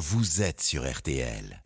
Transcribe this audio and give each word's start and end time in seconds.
vous 0.00 0.40
êtes 0.40 0.62
sur 0.62 0.90
RTL. 0.90 1.62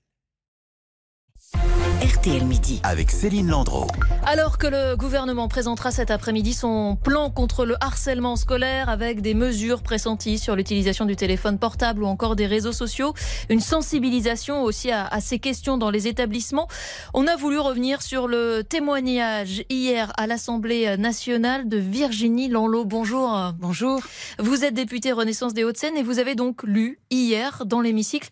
RTL 2.04 2.44
Midi. 2.44 2.80
Avec 2.82 3.10
Céline 3.10 3.48
Landreau. 3.48 3.86
Alors 4.26 4.58
que 4.58 4.66
le 4.66 4.94
gouvernement 4.94 5.48
présentera 5.48 5.90
cet 5.90 6.10
après-midi 6.10 6.52
son 6.52 6.98
plan 7.02 7.30
contre 7.30 7.64
le 7.64 7.76
harcèlement 7.80 8.36
scolaire 8.36 8.90
avec 8.90 9.22
des 9.22 9.32
mesures 9.32 9.82
pressenties 9.82 10.38
sur 10.38 10.54
l'utilisation 10.54 11.06
du 11.06 11.16
téléphone 11.16 11.58
portable 11.58 12.02
ou 12.02 12.06
encore 12.06 12.36
des 12.36 12.44
réseaux 12.44 12.72
sociaux, 12.72 13.14
une 13.48 13.60
sensibilisation 13.60 14.64
aussi 14.64 14.90
à, 14.90 15.06
à, 15.06 15.22
ces 15.22 15.38
questions 15.38 15.78
dans 15.78 15.88
les 15.88 16.06
établissements, 16.06 16.68
on 17.14 17.26
a 17.26 17.36
voulu 17.36 17.58
revenir 17.58 18.02
sur 18.02 18.28
le 18.28 18.64
témoignage 18.64 19.64
hier 19.70 20.12
à 20.18 20.26
l'Assemblée 20.26 20.98
nationale 20.98 21.70
de 21.70 21.78
Virginie 21.78 22.48
Lanlot. 22.48 22.84
Bonjour. 22.84 23.54
Bonjour. 23.58 24.02
Vous 24.38 24.62
êtes 24.66 24.74
députée 24.74 25.12
Renaissance 25.12 25.54
des 25.54 25.64
Hauts-de-Seine 25.64 25.96
et 25.96 26.02
vous 26.02 26.18
avez 26.18 26.34
donc 26.34 26.64
lu 26.64 26.98
hier 27.10 27.64
dans 27.64 27.80
l'hémicycle 27.80 28.28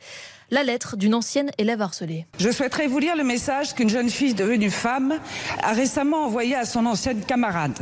la 0.52 0.62
lettre 0.62 0.98
d'une 0.98 1.14
ancienne 1.14 1.50
élève 1.56 1.80
harcelée. 1.80 2.26
Je 2.38 2.50
souhaiterais 2.50 2.86
vous 2.86 2.98
lire 2.98 3.16
le 3.16 3.24
message 3.24 3.74
qu'une 3.74 3.88
jeune 3.88 4.10
fille 4.10 4.34
devenue 4.34 4.70
femme 4.70 5.18
a 5.62 5.72
récemment 5.72 6.26
envoyé 6.26 6.54
à 6.54 6.66
son 6.66 6.84
ancienne 6.84 7.22
camarade. 7.22 7.78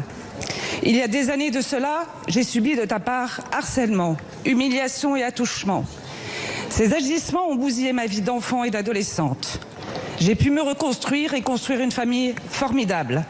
Il 0.84 0.94
y 0.94 1.02
a 1.02 1.08
des 1.08 1.30
années 1.30 1.50
de 1.50 1.60
cela, 1.60 2.06
j'ai 2.28 2.44
subi 2.44 2.76
de 2.76 2.84
ta 2.84 3.00
part 3.00 3.40
harcèlement, 3.50 4.16
humiliation 4.46 5.16
et 5.16 5.24
attouchement. 5.24 5.84
Ces 6.70 6.94
agissements 6.94 7.48
ont 7.48 7.56
bousillé 7.56 7.92
ma 7.92 8.06
vie 8.06 8.22
d'enfant 8.22 8.62
et 8.62 8.70
d'adolescente. 8.70 9.58
J'ai 10.20 10.36
pu 10.36 10.50
me 10.50 10.62
reconstruire 10.62 11.34
et 11.34 11.42
construire 11.42 11.80
une 11.80 11.90
famille 11.90 12.36
formidable. 12.50 13.24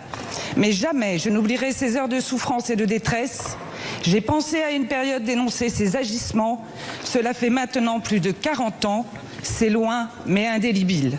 Mais 0.59 0.73
jamais 0.73 1.19
je 1.19 1.31
n'oublierai 1.31 1.73
ces 1.73 1.97
heures 1.97 2.09
de 2.09 2.21
souffrance 2.21 2.69
et 2.69 2.77
de 2.77 2.85
détresse. 2.85 3.57
J'ai 4.03 4.21
pensé 4.21 4.63
à 4.63 4.71
une 4.71 4.87
période 4.87 5.25
d'énoncer 5.25 5.69
ces 5.69 5.97
agissements. 5.97 6.65
Cela 7.05 7.35
fait 7.35 7.51
maintenant 7.51 8.01
plus 8.01 8.21
de 8.21 8.31
40 8.31 8.85
ans 8.85 9.07
c'est 9.43 9.71
loin, 9.71 10.11
mais 10.27 10.47
indélébile. 10.47 11.19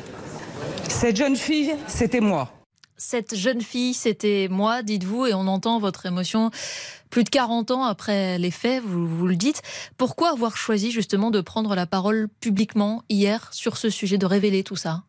Cette 0.87 1.17
jeune 1.17 1.35
fille, 1.35 1.73
c'était 1.87 2.19
moi. 2.19 2.51
Cette 2.97 3.35
jeune 3.35 3.61
fille, 3.61 3.93
c'était 3.93 4.47
moi, 4.49 4.83
dites-vous, 4.83 5.25
et 5.25 5.33
on 5.33 5.47
entend 5.47 5.79
votre 5.79 6.05
émotion 6.05 6.51
plus 7.09 7.23
de 7.23 7.29
40 7.29 7.71
ans 7.71 7.83
après 7.83 8.37
les 8.37 8.51
faits, 8.51 8.81
vous, 8.83 9.07
vous, 9.07 9.27
le 9.27 9.35
dites. 9.35 9.61
Pourquoi 9.97 10.29
avoir 10.29 10.55
choisi 10.55 10.91
justement 10.91 11.31
de 11.31 11.41
prendre 11.41 11.75
la 11.75 11.85
parole 11.85 12.29
publiquement 12.39 13.03
hier 13.09 13.49
sur 13.51 13.77
ce 13.77 13.89
sujet, 13.89 14.17
de 14.17 14.25
révéler 14.25 14.63
tout 14.63 14.75
ça? 14.75 15.03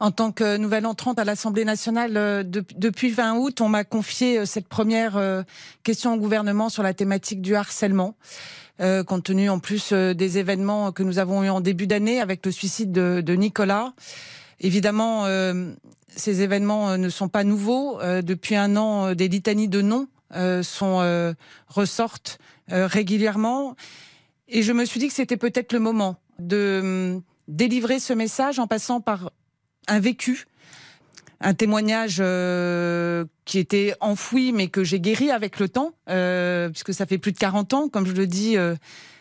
En 0.00 0.10
tant 0.10 0.32
que 0.32 0.56
nouvelle 0.56 0.86
entrante 0.86 1.18
à 1.18 1.24
l'Assemblée 1.24 1.64
nationale 1.64 2.16
euh, 2.16 2.42
de, 2.42 2.64
depuis 2.76 3.10
20 3.10 3.36
août, 3.36 3.60
on 3.60 3.68
m'a 3.68 3.84
confié 3.84 4.38
euh, 4.38 4.46
cette 4.46 4.68
première 4.68 5.16
euh, 5.16 5.42
question 5.82 6.14
au 6.14 6.18
gouvernement 6.18 6.68
sur 6.68 6.82
la 6.82 6.94
thématique 6.94 7.40
du 7.40 7.54
harcèlement. 7.54 8.16
Compte 9.06 9.22
tenu 9.22 9.48
en 9.50 9.60
plus 9.60 9.92
des 9.92 10.38
événements 10.38 10.90
que 10.90 11.04
nous 11.04 11.20
avons 11.20 11.44
eu 11.44 11.48
en 11.48 11.60
début 11.60 11.86
d'année 11.86 12.20
avec 12.20 12.44
le 12.44 12.50
suicide 12.50 12.90
de, 12.90 13.34
Nicolas. 13.36 13.92
Évidemment, 14.58 15.26
ces 16.08 16.42
événements 16.42 16.98
ne 16.98 17.08
sont 17.08 17.28
pas 17.28 17.44
nouveaux. 17.44 18.00
depuis 18.02 18.56
un 18.56 18.74
an, 18.74 19.14
des 19.14 19.28
litanies 19.28 19.68
de 19.68 19.80
noms 19.80 20.08
ressortent 21.68 22.40
régulièrement, 22.68 23.76
et 24.48 24.64
je 24.64 24.72
me 24.72 24.84
suis 24.84 24.98
dit 24.98 25.06
que 25.06 25.14
c'était 25.14 25.36
peut-être 25.36 25.72
le 25.72 25.78
moment 25.78 26.16
de 26.40 27.20
délivrer 27.46 28.00
ce 28.00 28.12
message 28.12 28.58
en 28.58 28.66
passant 28.66 29.00
par 29.00 29.30
un 29.88 30.00
vécu 30.00 30.46
un 31.44 31.54
témoignage 31.54 32.16
euh, 32.20 33.24
qui 33.44 33.58
était 33.58 33.94
enfoui, 34.00 34.52
mais 34.52 34.68
que 34.68 34.82
j'ai 34.82 34.98
guéri 34.98 35.30
avec 35.30 35.60
le 35.60 35.68
temps, 35.68 35.92
euh, 36.08 36.70
puisque 36.70 36.94
ça 36.94 37.06
fait 37.06 37.18
plus 37.18 37.32
de 37.32 37.38
40 37.38 37.74
ans, 37.74 37.88
comme 37.88 38.06
je 38.06 38.12
le 38.12 38.26
dis. 38.26 38.56
Euh, 38.56 38.74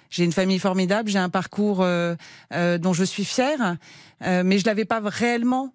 j'ai 0.09 0.23
une 0.23 0.31
famille 0.31 0.59
formidable, 0.59 1.09
j'ai 1.09 1.17
un 1.17 1.30
parcours 1.30 1.78
dont 1.80 2.94
je 2.94 3.03
suis 3.03 3.25
fière, 3.25 3.78
mais 4.22 4.59
je 4.59 4.66
l'avais 4.67 4.86
pas 4.86 5.02
réellement 5.03 5.73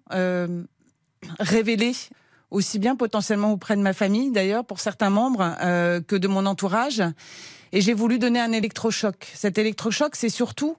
révélé 1.41 1.91
aussi 2.49 2.79
bien 2.79 2.95
potentiellement 2.95 3.51
auprès 3.51 3.75
de 3.75 3.81
ma 3.81 3.91
famille, 3.91 4.31
d'ailleurs 4.31 4.63
pour 4.63 4.79
certains 4.79 5.09
membres, 5.09 5.57
que 6.07 6.15
de 6.15 6.27
mon 6.29 6.45
entourage. 6.45 7.03
Et 7.73 7.81
j'ai 7.81 7.93
voulu 7.93 8.17
donner 8.17 8.39
un 8.39 8.53
électrochoc. 8.53 9.27
Cet 9.35 9.57
électrochoc, 9.57 10.15
c'est 10.15 10.29
surtout 10.29 10.77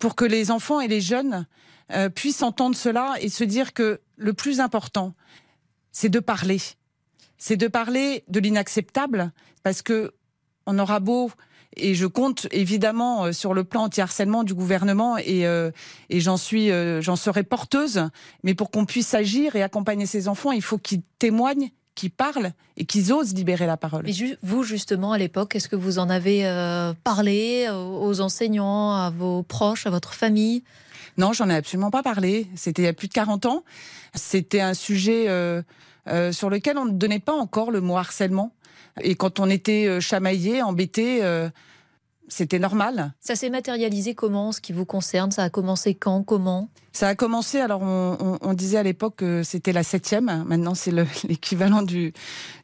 pour 0.00 0.14
que 0.14 0.24
les 0.24 0.50
enfants 0.50 0.80
et 0.80 0.88
les 0.88 1.02
jeunes 1.02 1.44
euh, 1.92 2.08
puissent 2.08 2.42
entendre 2.42 2.74
cela 2.74 3.14
et 3.20 3.28
se 3.28 3.44
dire 3.44 3.74
que 3.74 4.00
le 4.16 4.32
plus 4.32 4.60
important, 4.60 5.12
c'est 5.92 6.08
de 6.08 6.18
parler. 6.18 6.58
C'est 7.36 7.58
de 7.58 7.68
parler 7.68 8.24
de 8.28 8.40
l'inacceptable, 8.40 9.32
parce 9.62 9.82
que 9.82 10.14
on 10.66 10.78
aura 10.78 10.98
beau 10.98 11.30
et 11.76 11.94
je 11.94 12.06
compte 12.06 12.46
évidemment 12.52 13.24
euh, 13.26 13.32
sur 13.32 13.52
le 13.52 13.64
plan 13.64 13.82
anti-harcèlement 13.82 14.44
du 14.44 14.54
gouvernement 14.54 15.18
et, 15.18 15.44
euh, 15.46 15.70
et 16.08 16.20
j'en 16.20 16.38
suis, 16.38 16.70
j'en 17.02 17.16
serai 17.16 17.42
porteuse. 17.42 18.08
Mais 18.44 18.54
pour 18.54 18.70
qu'on 18.70 18.86
puisse 18.86 19.12
agir 19.12 19.54
et 19.54 19.62
accompagner 19.62 20.06
ces 20.06 20.26
enfants, 20.26 20.52
il 20.52 20.62
faut 20.62 20.78
qu'ils 20.78 21.02
témoignent, 21.18 21.70
qu'ils 21.94 22.12
parlent 22.12 22.52
et 22.78 22.86
qu'ils 22.86 23.12
osent 23.12 23.34
libérer 23.34 23.66
la 23.66 23.76
parole. 23.76 24.04
Mais 24.06 24.38
vous, 24.42 24.62
justement, 24.62 25.12
à 25.12 25.18
l'époque, 25.18 25.54
est-ce 25.54 25.68
que 25.68 25.76
vous 25.76 25.98
en 25.98 26.08
avez 26.08 26.44
parlé 27.04 27.68
aux 27.70 28.20
enseignants, 28.22 28.94
à 28.94 29.10
vos 29.10 29.42
proches, 29.42 29.86
à 29.86 29.90
votre 29.90 30.14
famille? 30.14 30.62
Non, 31.16 31.32
j'en 31.32 31.48
ai 31.48 31.54
absolument 31.54 31.90
pas 31.90 32.02
parlé. 32.02 32.46
C'était 32.54 32.82
il 32.82 32.86
y 32.86 32.88
a 32.88 32.92
plus 32.92 33.08
de 33.08 33.12
40 33.12 33.46
ans. 33.46 33.64
C'était 34.14 34.60
un 34.60 34.74
sujet 34.74 35.28
euh, 35.28 35.62
euh, 36.08 36.32
sur 36.32 36.50
lequel 36.50 36.76
on 36.78 36.84
ne 36.84 36.92
donnait 36.92 37.20
pas 37.20 37.32
encore 37.32 37.70
le 37.70 37.80
mot 37.80 37.96
harcèlement. 37.96 38.52
Et 39.00 39.14
quand 39.14 39.40
on 39.40 39.48
était 39.48 39.86
euh, 39.86 40.00
chamaillé, 40.00 40.62
embêté, 40.62 41.24
euh, 41.24 41.48
c'était 42.34 42.58
normal. 42.58 43.12
Ça 43.20 43.36
s'est 43.36 43.50
matérialisé 43.50 44.14
comment, 44.14 44.52
ce 44.52 44.60
qui 44.60 44.72
vous 44.72 44.84
concerne? 44.84 45.30
Ça 45.30 45.44
a 45.44 45.50
commencé 45.50 45.94
quand 45.94 46.22
Comment? 46.24 46.68
Ça 46.92 47.08
a 47.08 47.14
commencé, 47.14 47.60
alors 47.60 47.82
on, 47.82 48.16
on, 48.20 48.38
on 48.40 48.52
disait 48.54 48.78
à 48.78 48.82
l'époque 48.82 49.16
que 49.16 49.42
c'était 49.42 49.72
la 49.72 49.82
septième, 49.82 50.44
maintenant 50.46 50.74
c'est 50.74 50.92
l'équivalent 51.28 51.82
du, 51.82 52.12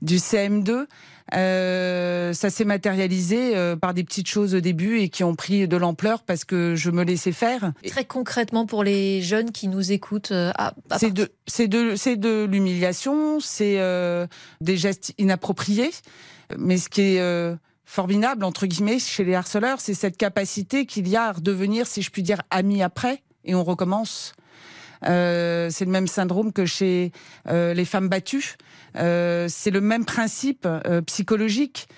du 0.02 0.16
CM2. 0.16 0.86
Euh, 1.34 2.32
ça 2.32 2.50
s'est 2.50 2.64
matérialisé 2.64 3.56
euh, 3.56 3.76
par 3.76 3.94
des 3.94 4.02
petites 4.02 4.26
choses 4.26 4.54
au 4.54 4.60
début 4.60 4.98
et 4.98 5.08
qui 5.08 5.22
ont 5.22 5.36
pris 5.36 5.68
de 5.68 5.76
l'ampleur 5.76 6.22
parce 6.22 6.44
que 6.44 6.74
je 6.74 6.90
me 6.90 7.04
laissais 7.04 7.32
faire. 7.32 7.72
Très 7.86 8.04
concrètement 8.04 8.66
pour 8.66 8.82
les 8.82 9.22
jeunes 9.22 9.52
qui 9.52 9.68
nous 9.68 9.92
écoutent, 9.92 10.32
euh, 10.32 10.52
c'est 10.98 11.12
de 11.12 11.30
c'est 11.46 11.68
de 11.68 11.94
c'est 11.94 12.16
de 12.16 12.48
l'humiliation, 12.50 13.38
c'est 13.38 13.78
des 14.60 14.76
gestes 14.76 15.14
inappropriés, 15.18 15.90
mais 16.58 16.78
ce 16.78 16.88
qui 16.88 17.02
est 17.02 17.56
formidable 17.90 18.44
entre 18.44 18.66
guillemets 18.66 19.00
chez 19.00 19.24
les 19.24 19.34
harceleurs, 19.34 19.80
c'est 19.80 19.94
cette 19.94 20.16
capacité 20.16 20.86
qu'il 20.86 21.08
y 21.08 21.16
a 21.16 21.24
à 21.24 21.32
redevenir, 21.32 21.88
si 21.88 22.02
je 22.02 22.10
puis 22.10 22.22
dire, 22.22 22.40
ami 22.48 22.84
après 22.84 23.24
et 23.44 23.56
on 23.56 23.64
recommence. 23.64 24.32
Euh, 25.06 25.70
c'est 25.70 25.86
le 25.86 25.90
même 25.90 26.06
syndrome 26.06 26.52
que 26.52 26.66
chez 26.66 27.10
euh, 27.48 27.74
les 27.74 27.84
femmes 27.84 28.08
battues. 28.08 28.56
Euh, 28.94 29.48
c'est 29.48 29.72
le 29.72 29.80
même 29.80 30.04
principe 30.04 30.68
psychologique. 31.06 31.88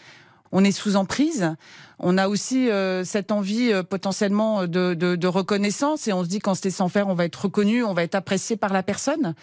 On 0.53 0.65
est 0.65 0.73
sous 0.73 0.97
emprise. 0.97 1.55
On 1.99 2.19
a 2.19 2.29
aussi 2.29 2.69
euh, 2.69 3.05
cette 3.05 3.33
envie 3.33 3.73
euh, 3.73 3.83
potentiellement 3.83 4.67
de, 4.67 4.95
de, 4.95 5.17
de, 5.17 5.27
reconnaissance 5.27 6.09
et 6.09 6.13
on 6.13 6.25
se 6.25 6.29
dit 6.29 6.41
qu'en 6.41 6.55
se 6.55 6.63
laissant 6.65 6.89
faire, 6.89 7.09
on 7.09 7.15
va 7.15 7.25
être 7.25 7.45
reconnu, 7.45 7.83
on 7.85 7.95
va 7.95 8.03
être 8.03 8.15
apprécié 8.15 8.57
par 8.57 8.73
la 8.73 8.83
personne. 8.83 9.35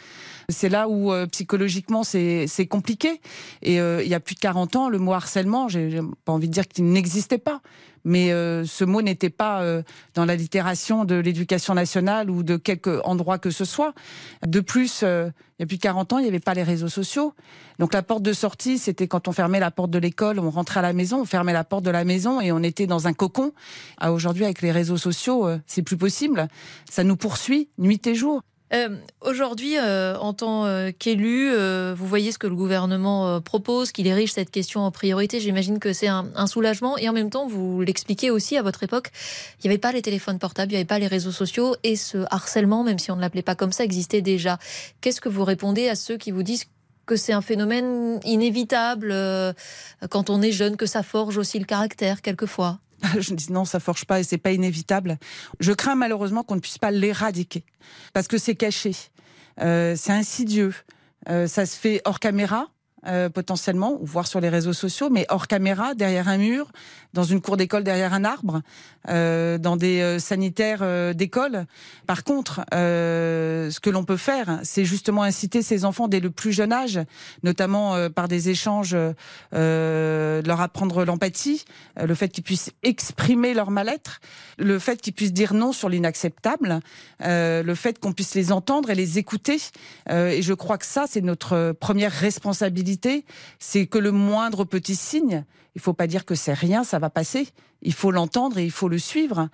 C'est 0.49 0.69
là 0.69 0.87
où 0.89 1.11
psychologiquement 1.31 2.03
c'est 2.03 2.67
compliqué. 2.69 3.21
Et 3.61 3.75
il 3.75 4.07
y 4.07 4.13
a 4.13 4.19
plus 4.19 4.35
de 4.35 4.39
40 4.39 4.75
ans, 4.75 4.89
le 4.89 4.97
mot 4.97 5.13
harcèlement, 5.13 5.67
j'ai 5.67 6.01
pas 6.25 6.31
envie 6.31 6.47
de 6.47 6.53
dire 6.53 6.67
qu'il 6.67 6.85
n'existait 6.85 7.37
pas 7.37 7.61
mais 8.03 8.31
euh, 8.31 8.65
ce 8.65 8.83
mot 8.83 9.01
n'était 9.01 9.29
pas 9.29 9.61
euh, 9.61 9.83
dans 10.13 10.25
la 10.25 10.35
littération 10.35 11.05
de 11.05 11.15
l'éducation 11.15 11.73
nationale 11.73 12.29
ou 12.29 12.43
de 12.43 12.57
quelque 12.57 13.01
endroit 13.03 13.37
que 13.37 13.51
ce 13.51 13.65
soit. 13.65 13.93
De 14.45 14.59
plus, 14.59 15.01
euh, 15.03 15.29
il 15.59 15.63
y 15.63 15.65
a 15.65 15.67
plus 15.67 15.77
de 15.77 15.81
40 15.81 16.13
ans, 16.13 16.19
il 16.19 16.23
n'y 16.23 16.29
avait 16.29 16.39
pas 16.39 16.53
les 16.53 16.63
réseaux 16.63 16.87
sociaux. 16.87 17.33
Donc 17.79 17.93
la 17.93 18.01
porte 18.01 18.23
de 18.23 18.31
sortie, 18.31 18.77
c'était 18.77 19.07
quand 19.07 19.27
on 19.27 19.33
fermait 19.33 19.59
la 19.59 19.71
porte 19.71 19.91
de 19.91 19.99
l'école, 19.99 20.39
on 20.39 20.49
rentrait 20.49 20.79
à 20.79 20.83
la 20.83 20.93
maison, 20.93 21.21
on 21.21 21.25
fermait 21.25 21.53
la 21.53 21.65
porte 21.65 21.83
de 21.83 21.91
la 21.91 22.05
maison 22.05 22.39
et 22.39 22.51
on 22.51 22.63
était 22.63 22.87
dans 22.87 23.07
un 23.07 23.13
cocon. 23.13 23.53
Ah, 23.97 24.13
Aujourd'hui, 24.13 24.45
avec 24.45 24.61
les 24.61 24.71
réseaux 24.71 24.97
sociaux, 24.97 25.47
euh, 25.47 25.59
c'est 25.67 25.81
plus 25.81 25.97
possible. 25.97 26.47
Ça 26.89 27.03
nous 27.03 27.17
poursuit 27.17 27.69
nuit 27.77 28.05
et 28.05 28.15
jour. 28.15 28.41
Euh, 28.73 28.97
Aujourd'hui, 29.21 29.77
euh, 29.77 30.17
en 30.17 30.33
tant 30.33 30.65
euh, 30.65 30.91
qu'élu, 30.97 31.51
euh, 31.51 31.93
vous 31.97 32.05
voyez 32.05 32.31
ce 32.31 32.37
que 32.37 32.47
le 32.47 32.55
gouvernement 32.55 33.27
euh, 33.27 33.39
propose, 33.39 33.91
qu'il 33.91 34.07
érige 34.07 34.31
cette 34.31 34.51
question 34.51 34.81
en 34.81 34.91
priorité. 34.91 35.39
J'imagine 35.39 35.79
que 35.79 35.91
c'est 35.91 36.07
un, 36.07 36.27
un, 36.35 36.47
soulagement. 36.47 36.97
Et 36.97 37.09
en 37.09 37.13
même 37.13 37.29
temps, 37.29 37.47
vous 37.47 37.81
l'expliquez 37.81 38.29
aussi 38.31 38.57
à 38.57 38.61
votre 38.61 38.83
époque, 38.83 39.11
il 39.57 39.67
n'y 39.67 39.71
avait 39.71 39.79
pas 39.79 39.91
les 39.91 40.01
téléphones 40.01 40.39
portables, 40.39 40.71
il 40.71 40.75
n'y 40.75 40.79
avait 40.79 40.85
pas 40.85 40.99
les 40.99 41.07
réseaux 41.07 41.31
sociaux. 41.31 41.75
Et 41.83 41.95
ce 41.95 42.25
harcèlement, 42.29 42.83
même 42.83 42.99
si 42.99 43.11
on 43.11 43.15
ne 43.15 43.21
l'appelait 43.21 43.41
pas 43.41 43.55
comme 43.55 43.71
ça, 43.71 43.83
existait 43.83 44.21
déjà. 44.21 44.59
Qu'est-ce 45.01 45.21
que 45.21 45.29
vous 45.29 45.43
répondez 45.43 45.89
à 45.89 45.95
ceux 45.95 46.17
qui 46.17 46.31
vous 46.31 46.43
disent 46.43 46.65
que 47.05 47.15
c'est 47.15 47.33
un 47.33 47.41
phénomène 47.41 48.19
inévitable 48.23 49.09
euh, 49.11 49.51
quand 50.11 50.29
on 50.29 50.43
est 50.43 50.51
jeune, 50.51 50.77
que 50.77 50.85
ça 50.85 51.01
forge 51.01 51.37
aussi 51.37 51.57
le 51.57 51.65
caractère 51.65 52.21
quelquefois? 52.21 52.79
je 53.19 53.33
dis 53.33 53.51
non, 53.51 53.65
ça 53.65 53.79
forge 53.79 54.05
pas 54.05 54.19
et 54.19 54.23
c'est 54.23 54.37
pas 54.37 54.51
inévitable. 54.51 55.17
Je 55.59 55.71
crains 55.71 55.95
malheureusement 55.95 56.43
qu'on 56.43 56.55
ne 56.55 56.59
puisse 56.59 56.77
pas 56.77 56.91
l'éradiquer 56.91 57.63
parce 58.13 58.27
que 58.27 58.37
c'est 58.37 58.55
caché, 58.55 58.91
euh, 59.61 59.95
c'est 59.95 60.11
insidieux, 60.11 60.73
euh, 61.29 61.47
ça 61.47 61.65
se 61.65 61.77
fait 61.77 62.01
hors 62.05 62.19
caméra. 62.19 62.67
Euh, 63.07 63.29
potentiellement, 63.29 63.97
ou 64.01 64.05
voir 64.05 64.27
sur 64.27 64.39
les 64.39 64.49
réseaux 64.49 64.73
sociaux, 64.73 65.09
mais 65.09 65.25
hors 65.29 65.47
caméra, 65.47 65.93
derrière 65.93 66.27
un 66.27 66.37
mur, 66.37 66.71
dans 67.13 67.23
une 67.23 67.41
cour 67.41 67.57
d'école, 67.57 67.83
derrière 67.83 68.13
un 68.13 68.23
arbre, 68.23 68.61
euh, 69.07 69.57
dans 69.57 69.77
des 69.77 70.01
euh, 70.01 70.19
sanitaires 70.19 70.79
euh, 70.81 71.13
d'école. 71.13 71.65
Par 72.05 72.23
contre, 72.23 72.61
ce 72.71 73.79
que 73.79 73.89
l'on 73.89 74.03
peut 74.03 74.17
faire, 74.17 74.59
c'est 74.63 74.85
justement 74.85 75.23
inciter 75.23 75.61
ces 75.61 75.85
enfants 75.85 76.07
dès 76.07 76.19
le 76.19 76.29
plus 76.29 76.51
jeune 76.51 76.73
âge, 76.73 76.99
notamment 77.43 78.09
par 78.09 78.27
des 78.27 78.49
échanges, 78.49 78.95
leur 79.51 80.61
apprendre 80.61 81.05
l'empathie, 81.05 81.65
le 82.01 82.13
fait 82.15 82.29
qu'ils 82.29 82.43
puissent 82.43 82.71
exprimer 82.83 83.53
leur 83.53 83.71
mal-être, 83.71 84.19
le 84.57 84.79
fait 84.79 85.01
qu'ils 85.01 85.13
puissent 85.13 85.33
dire 85.33 85.53
non 85.53 85.71
sur 85.71 85.87
l'inacceptable, 85.87 86.79
le 87.19 87.73
fait 87.75 87.99
qu'on 87.99 88.11
puisse 88.11 88.33
les 88.33 88.51
entendre 88.51 88.89
et 88.89 88.95
les 88.95 89.17
écouter. 89.17 89.57
Et 90.09 90.41
je 90.41 90.53
crois 90.53 90.77
que 90.77 90.85
ça, 90.85 91.05
c'est 91.07 91.21
notre 91.21 91.73
première 91.79 92.11
responsabilité, 92.11 92.88
c'est 93.59 93.87
que 93.87 93.97
le 93.97 94.11
moindre 94.11 94.63
petit 94.63 94.95
signe, 94.95 95.45
il 95.75 95.81
faut 95.81 95.93
pas 95.93 96.07
dire 96.07 96.25
que 96.25 96.35
c'est 96.35 96.53
rien, 96.53 96.83
ça 96.83 96.99
va 96.99 97.09
passer. 97.09 97.47
Il 97.81 97.93
faut 97.93 98.11
l'entendre 98.11 98.57
et 98.57 98.65
il 98.65 98.71
faut 98.71 98.89
le 98.89 98.97
suivre. 98.97 99.49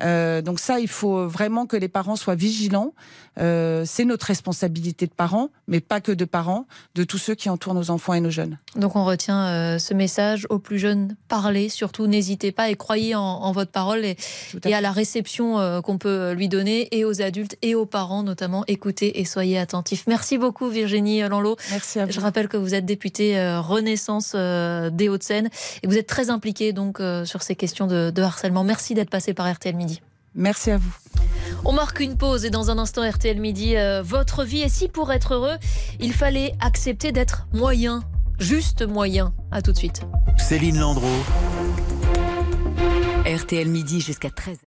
Euh, 0.00 0.42
donc 0.42 0.58
ça, 0.58 0.80
il 0.80 0.88
faut 0.88 1.26
vraiment 1.28 1.66
que 1.66 1.76
les 1.76 1.88
parents 1.88 2.16
soient 2.16 2.34
vigilants. 2.34 2.94
Euh, 3.40 3.82
c'est 3.84 4.04
notre 4.04 4.26
responsabilité 4.26 5.06
de 5.06 5.12
parents, 5.12 5.48
mais 5.66 5.80
pas 5.80 6.00
que 6.00 6.12
de 6.12 6.24
parents, 6.24 6.66
de 6.94 7.02
tous 7.02 7.18
ceux 7.18 7.34
qui 7.34 7.50
entourent 7.50 7.74
nos 7.74 7.90
enfants 7.90 8.14
et 8.14 8.20
nos 8.20 8.30
jeunes. 8.30 8.58
Donc 8.76 8.94
on 8.94 9.04
retient 9.04 9.46
euh, 9.46 9.78
ce 9.78 9.92
message 9.92 10.46
aux 10.50 10.60
plus 10.60 10.78
jeunes, 10.78 11.16
parlez, 11.26 11.68
surtout 11.68 12.06
n'hésitez 12.06 12.52
pas 12.52 12.70
et 12.70 12.76
croyez 12.76 13.16
en, 13.16 13.22
en 13.22 13.50
votre 13.50 13.72
parole 13.72 14.04
et, 14.04 14.16
à 14.64 14.68
et 14.68 14.74
à 14.74 14.80
la 14.80 14.92
réception 14.92 15.80
qu'on 15.82 15.98
peut 15.98 16.32
lui 16.32 16.48
donner 16.48 16.88
et 16.96 17.04
aux 17.04 17.22
adultes 17.22 17.56
et 17.62 17.74
aux 17.74 17.86
parents 17.86 18.22
notamment. 18.22 18.64
Écoutez 18.68 19.20
et 19.20 19.24
soyez 19.24 19.58
attentifs. 19.58 20.04
Merci 20.06 20.38
beaucoup 20.38 20.68
Virginie 20.68 21.20
Lanlot. 21.22 21.56
Merci 21.70 21.98
à 21.98 22.06
vous. 22.06 22.12
Je 22.12 22.20
rappelle 22.20 22.46
que 22.46 22.56
vous 22.56 22.74
êtes 22.74 22.86
députée 22.86 23.36
Renaissance 23.58 24.34
des 24.34 25.08
Hauts-de-Seine 25.08 25.50
et 25.82 25.88
vous 25.88 25.98
êtes 25.98 26.06
très 26.06 26.30
impliquée 26.30 26.72
donc 26.72 27.00
sur 27.24 27.42
ces 27.42 27.56
questions 27.56 27.88
de, 27.88 28.10
de 28.10 28.22
harcèlement. 28.22 28.62
Merci 28.62 28.94
d'être 28.94 29.10
passé 29.10 29.34
par 29.34 29.52
RTL. 29.52 29.74
Merci 30.34 30.70
à 30.70 30.78
vous. 30.78 30.94
On 31.64 31.72
marque 31.72 32.00
une 32.00 32.16
pause 32.16 32.44
et 32.44 32.50
dans 32.50 32.70
un 32.70 32.78
instant 32.78 33.08
RTL 33.08 33.40
Midi, 33.40 33.76
euh, 33.76 34.02
votre 34.02 34.44
vie. 34.44 34.62
Et 34.62 34.68
si 34.68 34.88
pour 34.88 35.12
être 35.12 35.34
heureux, 35.34 35.56
il 36.00 36.12
fallait 36.12 36.54
accepter 36.60 37.12
d'être 37.12 37.46
moyen, 37.52 38.02
juste 38.38 38.86
moyen. 38.86 39.32
À 39.50 39.62
tout 39.62 39.72
de 39.72 39.78
suite. 39.78 40.02
Céline 40.38 40.78
Landreau. 40.78 41.06
RTL 43.24 43.68
midi 43.68 44.00
jusqu'à 44.00 44.28
13h. 44.28 44.73